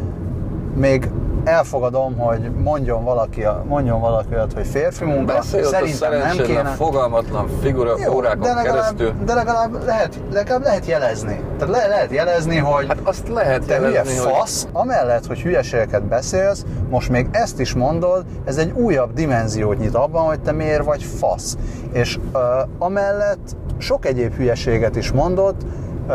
[0.74, 1.10] még
[1.48, 6.64] elfogadom, hogy mondjon valaki, mondjon valaki olyat, hogy férfi munka, ott a szerintem nem kéne.
[6.64, 9.24] fogalmatlan figura Jó, órákon de legalább, keresztül.
[9.24, 11.40] de legalább lehet, legalább lehet jelezni.
[11.58, 15.40] Tehát le, lehet jelezni, hogy Hát azt lehet te hülye jelezni, hogy fasz, amellett, hogy
[15.40, 20.52] hülyeségeket beszélsz, most még ezt is mondod, ez egy újabb dimenziót nyit abban, hogy te
[20.52, 21.56] miért vagy fasz.
[21.92, 22.40] És uh,
[22.78, 25.60] amellett sok egyéb hülyeséget is mondott,
[26.08, 26.14] uh,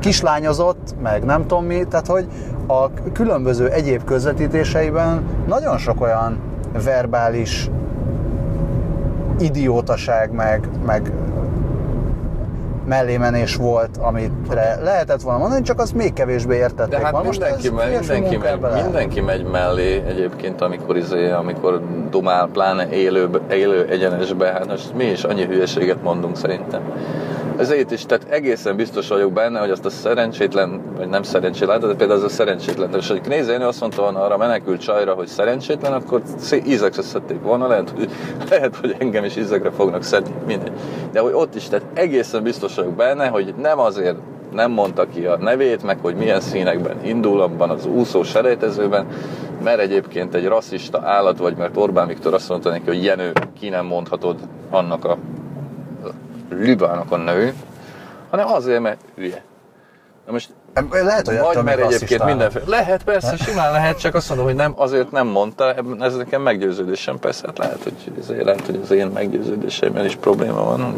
[0.00, 2.26] kislányozott, meg nem tudom mi, tehát hogy
[2.66, 6.38] a különböző egyéb közvetítéseiben nagyon sok olyan
[6.84, 7.70] verbális
[9.38, 11.12] idiótaság, meg, meg
[12.86, 16.98] mellémenés volt, amire lehetett volna mondani, csak azt még kevésbé értették.
[16.98, 21.80] De hát most mindenki, megy, férfi mindenki, megy, mindenki megy mellé egyébként, amikor, izé, amikor
[22.10, 26.80] dumál, pláne élő, élő egyenesbe, hát most mi is annyi hülyeséget mondunk szerintem.
[27.58, 31.86] Ezért is, tehát egészen biztos vagyok benne, hogy azt a szerencsétlen, vagy nem szerencsétlen, de
[31.86, 35.92] például az a szerencsétlen, és hogy nézzen, azt mondta volna arra menekült csajra, hogy szerencsétlen,
[35.92, 36.22] akkor
[36.66, 38.10] ízekre szedték volna, lehet, hogy,
[38.50, 40.72] lehet, hogy engem is ízekre fognak szedni, mindegy.
[41.12, 44.16] De hogy ott is, tehát egészen biztos vagyok benne, hogy nem azért
[44.52, 49.06] nem mondta ki a nevét, meg hogy milyen színekben indul abban az úszó selejtezőben,
[49.62, 53.68] mert egyébként egy rasszista állat vagy, mert Orbán Viktor azt mondta neki, hogy Jenő, ki
[53.68, 54.36] nem mondhatod
[54.70, 55.18] annak a
[56.58, 57.54] Libának a nő,
[58.30, 59.42] hanem azért, mert hülye.
[60.26, 60.48] Na most
[60.90, 62.64] Lehet, hogy vagy mert egyébként mindenféle.
[62.68, 67.18] Lehet, persze, simán lehet, csak azt mondom, hogy nem, azért nem mondta, ez nekem meggyőződésem,
[67.18, 70.94] persze, hát lehet, hogy, ezért, lehet, hogy az én meggyőződéseimmel is probléma van,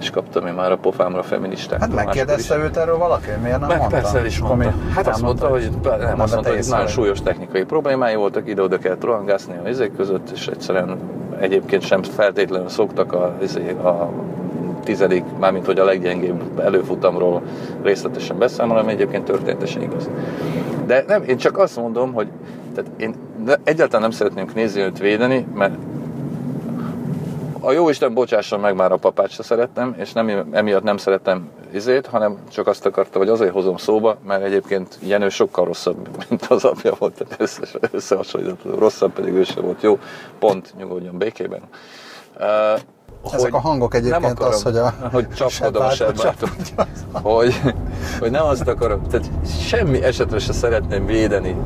[0.00, 1.80] és kaptam én már a pofámra feministák.
[1.80, 3.30] Hát megkérdezte őt erről valaki?
[3.42, 3.96] Miért nem meg mondta?
[3.96, 4.56] persze is mondta.
[4.68, 8.78] mi- Hát azt mondta, hogy nem, azt mondta, hogy nagyon súlyos technikai problémái voltak, ide-oda
[8.78, 10.96] kellett rohangászni a izék között, és egyszerűen
[11.40, 14.08] egyébként sem feltétlenül szoktak a, izé, a
[14.84, 17.42] tizedik, mármint hogy a leggyengébb előfutamról
[17.82, 20.10] részletesen beszámolni, ami egyébként történetesen igaz.
[20.86, 22.28] De nem, én csak azt mondom, hogy
[22.74, 23.14] tehát én
[23.64, 25.74] egyáltalán nem szeretném nézni őt védeni, mert
[27.68, 31.50] a jó Isten bocsásson meg már a papát se szerettem, és nem, emiatt nem szerettem
[31.72, 36.46] izét, hanem csak azt akarta, hogy azért hozom szóba, mert egyébként Jenő sokkal rosszabb, mint
[36.46, 39.98] az apja volt, tehát össze, összehasonlítható, rosszabb pedig ő sem volt jó,
[40.38, 41.60] pont nyugodjon békében.
[42.38, 46.50] Uh, Ezek a hangok egyébként az, hogy a hogy csapkodom a sebbátot
[47.12, 47.60] hogy,
[48.18, 49.30] hogy nem azt akarom, tehát
[49.66, 51.56] semmi esetre se szeretném védeni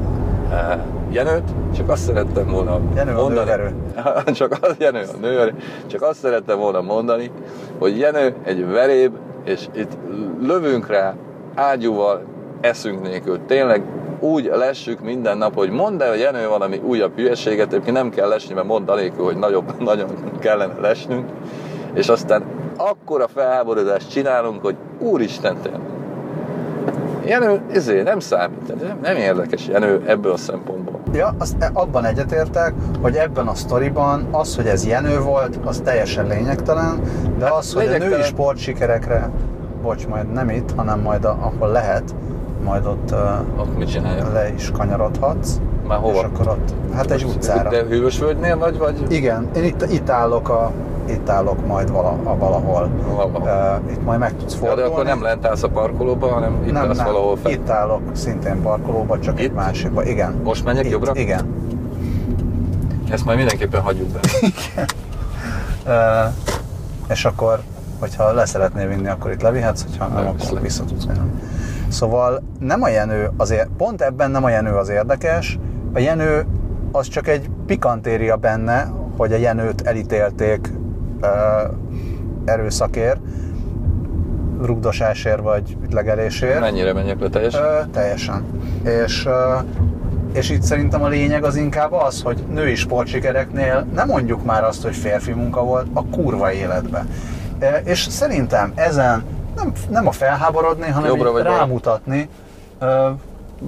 [1.11, 3.35] Jenőt, csak azt szerettem volna Jenő mondani.
[3.35, 3.75] nőverő.
[4.33, 5.55] csak az, Jenő a nőverő,
[5.87, 7.31] csak azt szerettem volna mondani,
[7.79, 9.93] hogy Jenő egy veréb, és itt
[10.41, 11.15] lövünk rá
[11.55, 12.23] ágyúval,
[12.61, 13.38] eszünk nélkül.
[13.47, 13.83] Tényleg
[14.21, 18.29] úgy lessük minden nap, hogy mondd el, hogy Jenő valami újabb hülyeséget, egyébként nem kell
[18.29, 21.31] lesni, mert mondd anélkül, hogy nagyobb, nagyon kellene lesnünk,
[21.95, 22.43] és aztán
[22.77, 25.81] akkora felháborodást csinálunk, hogy úristen tényleg.
[27.26, 31.00] Jenő, ezért nem számít, nem, nem érdekes Jenő ebből a szempontból.
[31.12, 35.80] Ja, azt, e- abban egyetértek, hogy ebben a sztoriban az, hogy ez Jenő volt, az
[35.85, 37.00] teljesen lényegtelen,
[37.38, 39.30] de az, hogy a női sportsikerekre,
[39.82, 42.14] bocs, majd nem itt, hanem majd a, ahol lehet,
[42.64, 44.32] majd ott uh, Ott mit csinálja?
[44.32, 45.56] le is kanyarodhatsz.
[45.87, 46.12] Már hova?
[46.18, 47.70] És akkor ott, hát egy utcára.
[47.70, 48.78] De Hűvösvölgynél vagy?
[48.78, 49.12] vagy?
[49.12, 50.72] Igen, én itt, itt állok a,
[51.07, 52.91] itt állok majd vala, valahol.
[53.05, 53.81] Valahol.
[53.85, 54.83] Uh, itt majd meg tudsz Ja, fordulni.
[54.83, 57.07] de akkor nem lent állsz a parkolóba, hanem itt nem, állsz nem.
[57.07, 57.53] valahol fel.
[57.53, 59.47] Itt állok szintén parkolóba, csak itt?
[59.47, 60.05] Egy másikba.
[60.05, 60.41] Igen.
[60.45, 61.12] Most menjek itt, jobbra?
[61.15, 61.55] Igen.
[63.11, 64.21] Ezt majd mindenképpen hagyjuk be.
[65.87, 66.33] Uh,
[67.09, 67.61] és akkor,
[67.99, 70.62] hogyha le szeretnél vinni, akkor itt levihetsz, hogyha nem, akkor Leviszlek.
[70.62, 71.31] vissza tudsz vinni.
[71.88, 75.59] Szóval nem a Jenő azért, pont ebben nem a Jenő az érdekes,
[75.93, 76.47] a Jenő
[76.93, 80.73] az csak egy pikantéria benne, hogy a Jenőt elítélték
[82.44, 83.20] erőszakért,
[84.62, 86.61] rugdosásért vagy ütlegelésért.
[86.61, 87.62] Mennyire menjek le teljesen?
[87.62, 88.44] Ö, teljesen.
[88.85, 89.54] És, ö,
[90.32, 94.82] és itt szerintem a lényeg az inkább az, hogy női sportsikereknél nem mondjuk már azt,
[94.82, 97.06] hogy férfi munka volt a kurva életbe.
[97.58, 99.24] E, És szerintem ezen
[99.56, 102.28] nem, nem a felháborodni, hanem Jobbra vagy rámutatni
[102.78, 103.08] ö,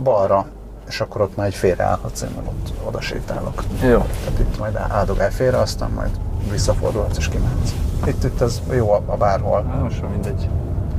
[0.02, 0.46] balra,
[0.88, 3.62] és akkor ott már egy félreállhatsz, én meg ott oda sétálok.
[3.82, 4.06] Jó.
[4.24, 6.10] Tehát itt majd áldogálj félre, aztán majd
[6.50, 7.70] visszafordulhatsz és kimehetsz.
[8.06, 10.48] Itt, itt ez jó a, a bárhol, Hát most mindegy.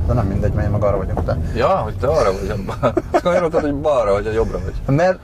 [0.06, 2.94] de nem mindegy, mert én meg arra vagyok, de Ja, hogy te arra vagy abban.
[3.22, 4.96] Kanyarodtad, hogy balra vagy, a jobbra vagy.
[4.96, 5.18] Mert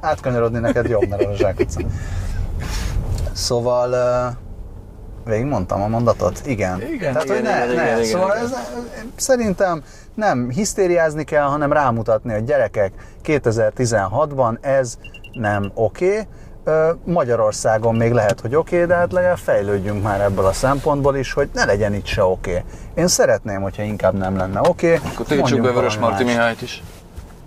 [0.00, 1.80] átkanyarodni neked jobb, mert a zsákutca.
[3.32, 3.94] Szóval
[5.24, 6.40] végigmondtam a mondatot?
[6.46, 6.82] Igen.
[6.82, 7.92] Igen, Tehát, igen, hogy ne, igen, ne.
[7.92, 8.44] igen, szóval igen.
[8.44, 8.54] Ez,
[9.16, 9.82] szerintem
[10.14, 12.92] nem hisztériázni kell, hanem rámutatni, hogy gyerekek,
[13.24, 14.98] 2016-ban ez
[15.32, 16.06] nem oké.
[16.06, 16.26] Okay.
[17.04, 21.32] Magyarországon még lehet, hogy oké, okay, de hát legalább fejlődjünk már ebből a szempontból is,
[21.32, 22.50] hogy ne legyen itt se oké.
[22.50, 22.62] Okay.
[22.94, 24.94] Én szeretném, hogyha inkább nem lenne oké.
[24.94, 25.08] Okay.
[25.12, 26.82] Akkor tiltsuk be Vörös Marti Mihályt is.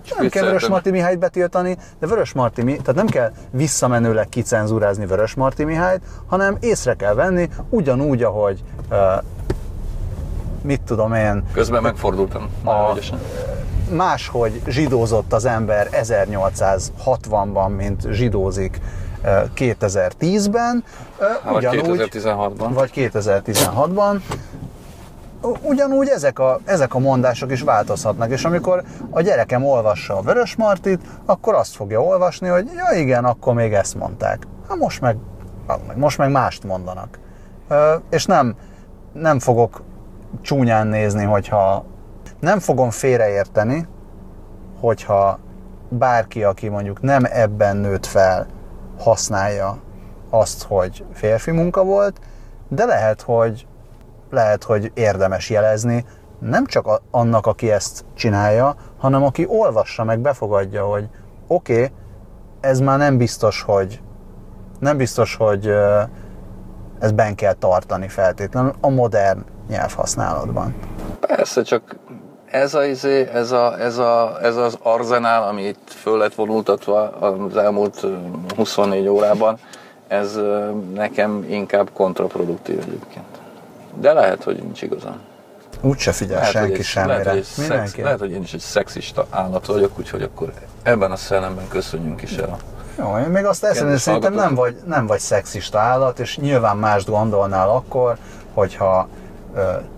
[0.05, 0.67] Csak Nem kell Vörös.
[0.67, 6.01] Marti Mihályt betiltani, de Vörös Marti Mi, tehát nem kell visszamenőleg kicenzúrázni Vörös Marti Mihályt,
[6.27, 8.97] hanem észre kell venni, ugyanúgy, ahogy uh,
[10.61, 12.49] mit tudom én, Közben megfordultam.
[12.63, 13.19] A- ügyesen.
[13.91, 18.79] Máshogy zsidózott az ember 1860-ban, mint zsidózik
[19.23, 20.83] uh, 2010-ben,
[21.19, 22.69] uh, Hát, Vagy ugyanúgy, 2016-ban.
[22.73, 24.21] vagy 2016-ban,
[25.61, 30.55] ugyanúgy ezek a, ezek a mondások is változhatnak, és amikor a gyerekem olvassa a Vörös
[30.55, 34.47] Martit, akkor azt fogja olvasni, hogy ja igen, akkor még ezt mondták.
[34.69, 35.17] Hát most meg,
[35.95, 37.19] most meg mást mondanak.
[38.09, 38.55] És nem,
[39.13, 39.81] nem fogok
[40.41, 41.85] csúnyán nézni, hogyha
[42.41, 43.87] nem fogom félreérteni,
[44.79, 45.39] hogyha
[45.89, 48.47] bárki, aki mondjuk nem ebben nőtt fel,
[48.99, 49.77] használja
[50.29, 52.19] azt, hogy férfi munka volt,
[52.67, 53.67] de lehet, hogy
[54.29, 56.05] lehet, hogy érdemes jelezni,
[56.39, 61.09] nem csak annak, aki ezt csinálja, hanem aki olvassa meg, befogadja, hogy
[61.47, 61.91] oké, okay,
[62.59, 64.01] ez már nem biztos, hogy
[64.79, 65.67] nem biztos, hogy
[66.99, 70.75] ez ben kell tartani feltétlenül a modern nyelvhasználatban.
[71.19, 71.95] Persze, csak
[72.51, 77.09] ez, a, izé, ez, a, ez, a, ez az arzenál, ami itt föl lett vonultatva
[77.09, 78.15] az elmúlt ö,
[78.55, 79.57] 24 órában,
[80.07, 80.39] ez
[80.93, 83.25] nekem inkább kontraproduktív egyébként.
[83.99, 85.19] De lehet, hogy nincs igazam.
[85.81, 87.17] Úgyse figyel Lehet, senki egy, semmire.
[87.17, 91.15] lehet, hogy szex, lehet, hogy én is egy szexista állat vagyok, úgyhogy akkor ebben a
[91.15, 92.57] szellemben köszönjünk is el.
[92.99, 96.37] Jó, én még azt eszem, hogy Kedves szerintem nem vagy, nem vagy szexista állat, és
[96.37, 98.17] nyilván mást gondolnál akkor,
[98.53, 99.07] hogyha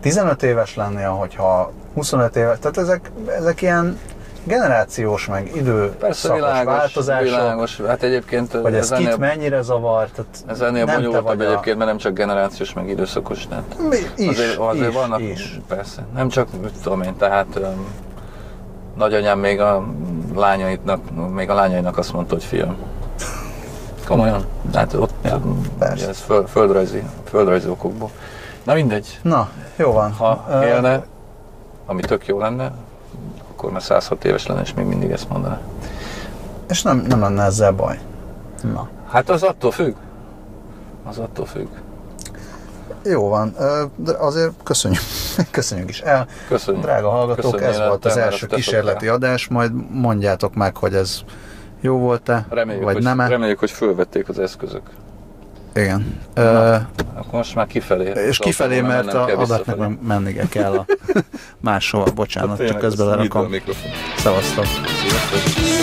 [0.02, 4.00] 15 éves lennél, hogyha 25 éves, tehát ezek, ezek ilyen
[4.44, 7.80] generációs meg idő Persze világos, változások, világos.
[7.88, 11.46] Hát egyébként hogy ez ez kit ennél, mennyire zavar, tehát ez ennél bonyolultabb vagy a-
[11.46, 13.48] egyébként, mert nem csak generációs, meg időszakos.
[13.48, 15.60] Tehát Mi- Is, azért, azért is, vannak, is.
[15.68, 16.06] persze.
[16.16, 17.86] Nem csak, mit tudom én, tehát um,
[18.98, 19.84] nagyanyám még a
[20.36, 21.00] lányaitnak,
[21.34, 22.76] még a lányainak azt mondta, hogy fiam.
[24.08, 24.46] Komolyan.
[24.74, 25.42] Hát ott Ja,
[25.80, 26.08] persze.
[26.08, 28.10] ez föld, földrajzi, földrajzi okokból.
[28.64, 30.12] Na mindegy, Na, jó van.
[30.12, 31.06] ha Ö, élne,
[31.86, 32.72] ami tök jó lenne,
[33.52, 35.60] akkor már 106 éves lenne, és még mindig ezt mondaná.
[36.70, 38.00] És nem, nem lenne ezzel baj.
[38.74, 39.96] Na, Hát az attól függ.
[41.06, 41.68] Az attól függ.
[43.04, 43.56] jó van,
[43.96, 45.02] de azért köszönjük,
[45.52, 46.28] köszönjük is el.
[46.48, 46.84] Köszönjük.
[46.84, 49.14] Drága hallgatók, Köszönjük, ez volt az első kísérleti szoktál.
[49.16, 51.20] adás, majd mondjátok meg, hogy ez
[51.82, 53.28] jó volt-e, Reméljük, vagy hogy, nem-e.
[53.28, 54.82] reméljük, hogy fölvették az eszközök.
[55.76, 56.20] Igen.
[56.34, 56.76] Na, Ö,
[57.16, 58.12] Akkor most már kifelé.
[58.28, 60.86] és kifelé, Szóval mert nem a adatnak meg mennie kell a
[61.62, 62.12] máshova.
[62.12, 63.52] Bocsánat, csak Tényleg, közben lerakom.
[64.18, 64.66] Szevasztok.
[64.66, 65.83] Sziasztok.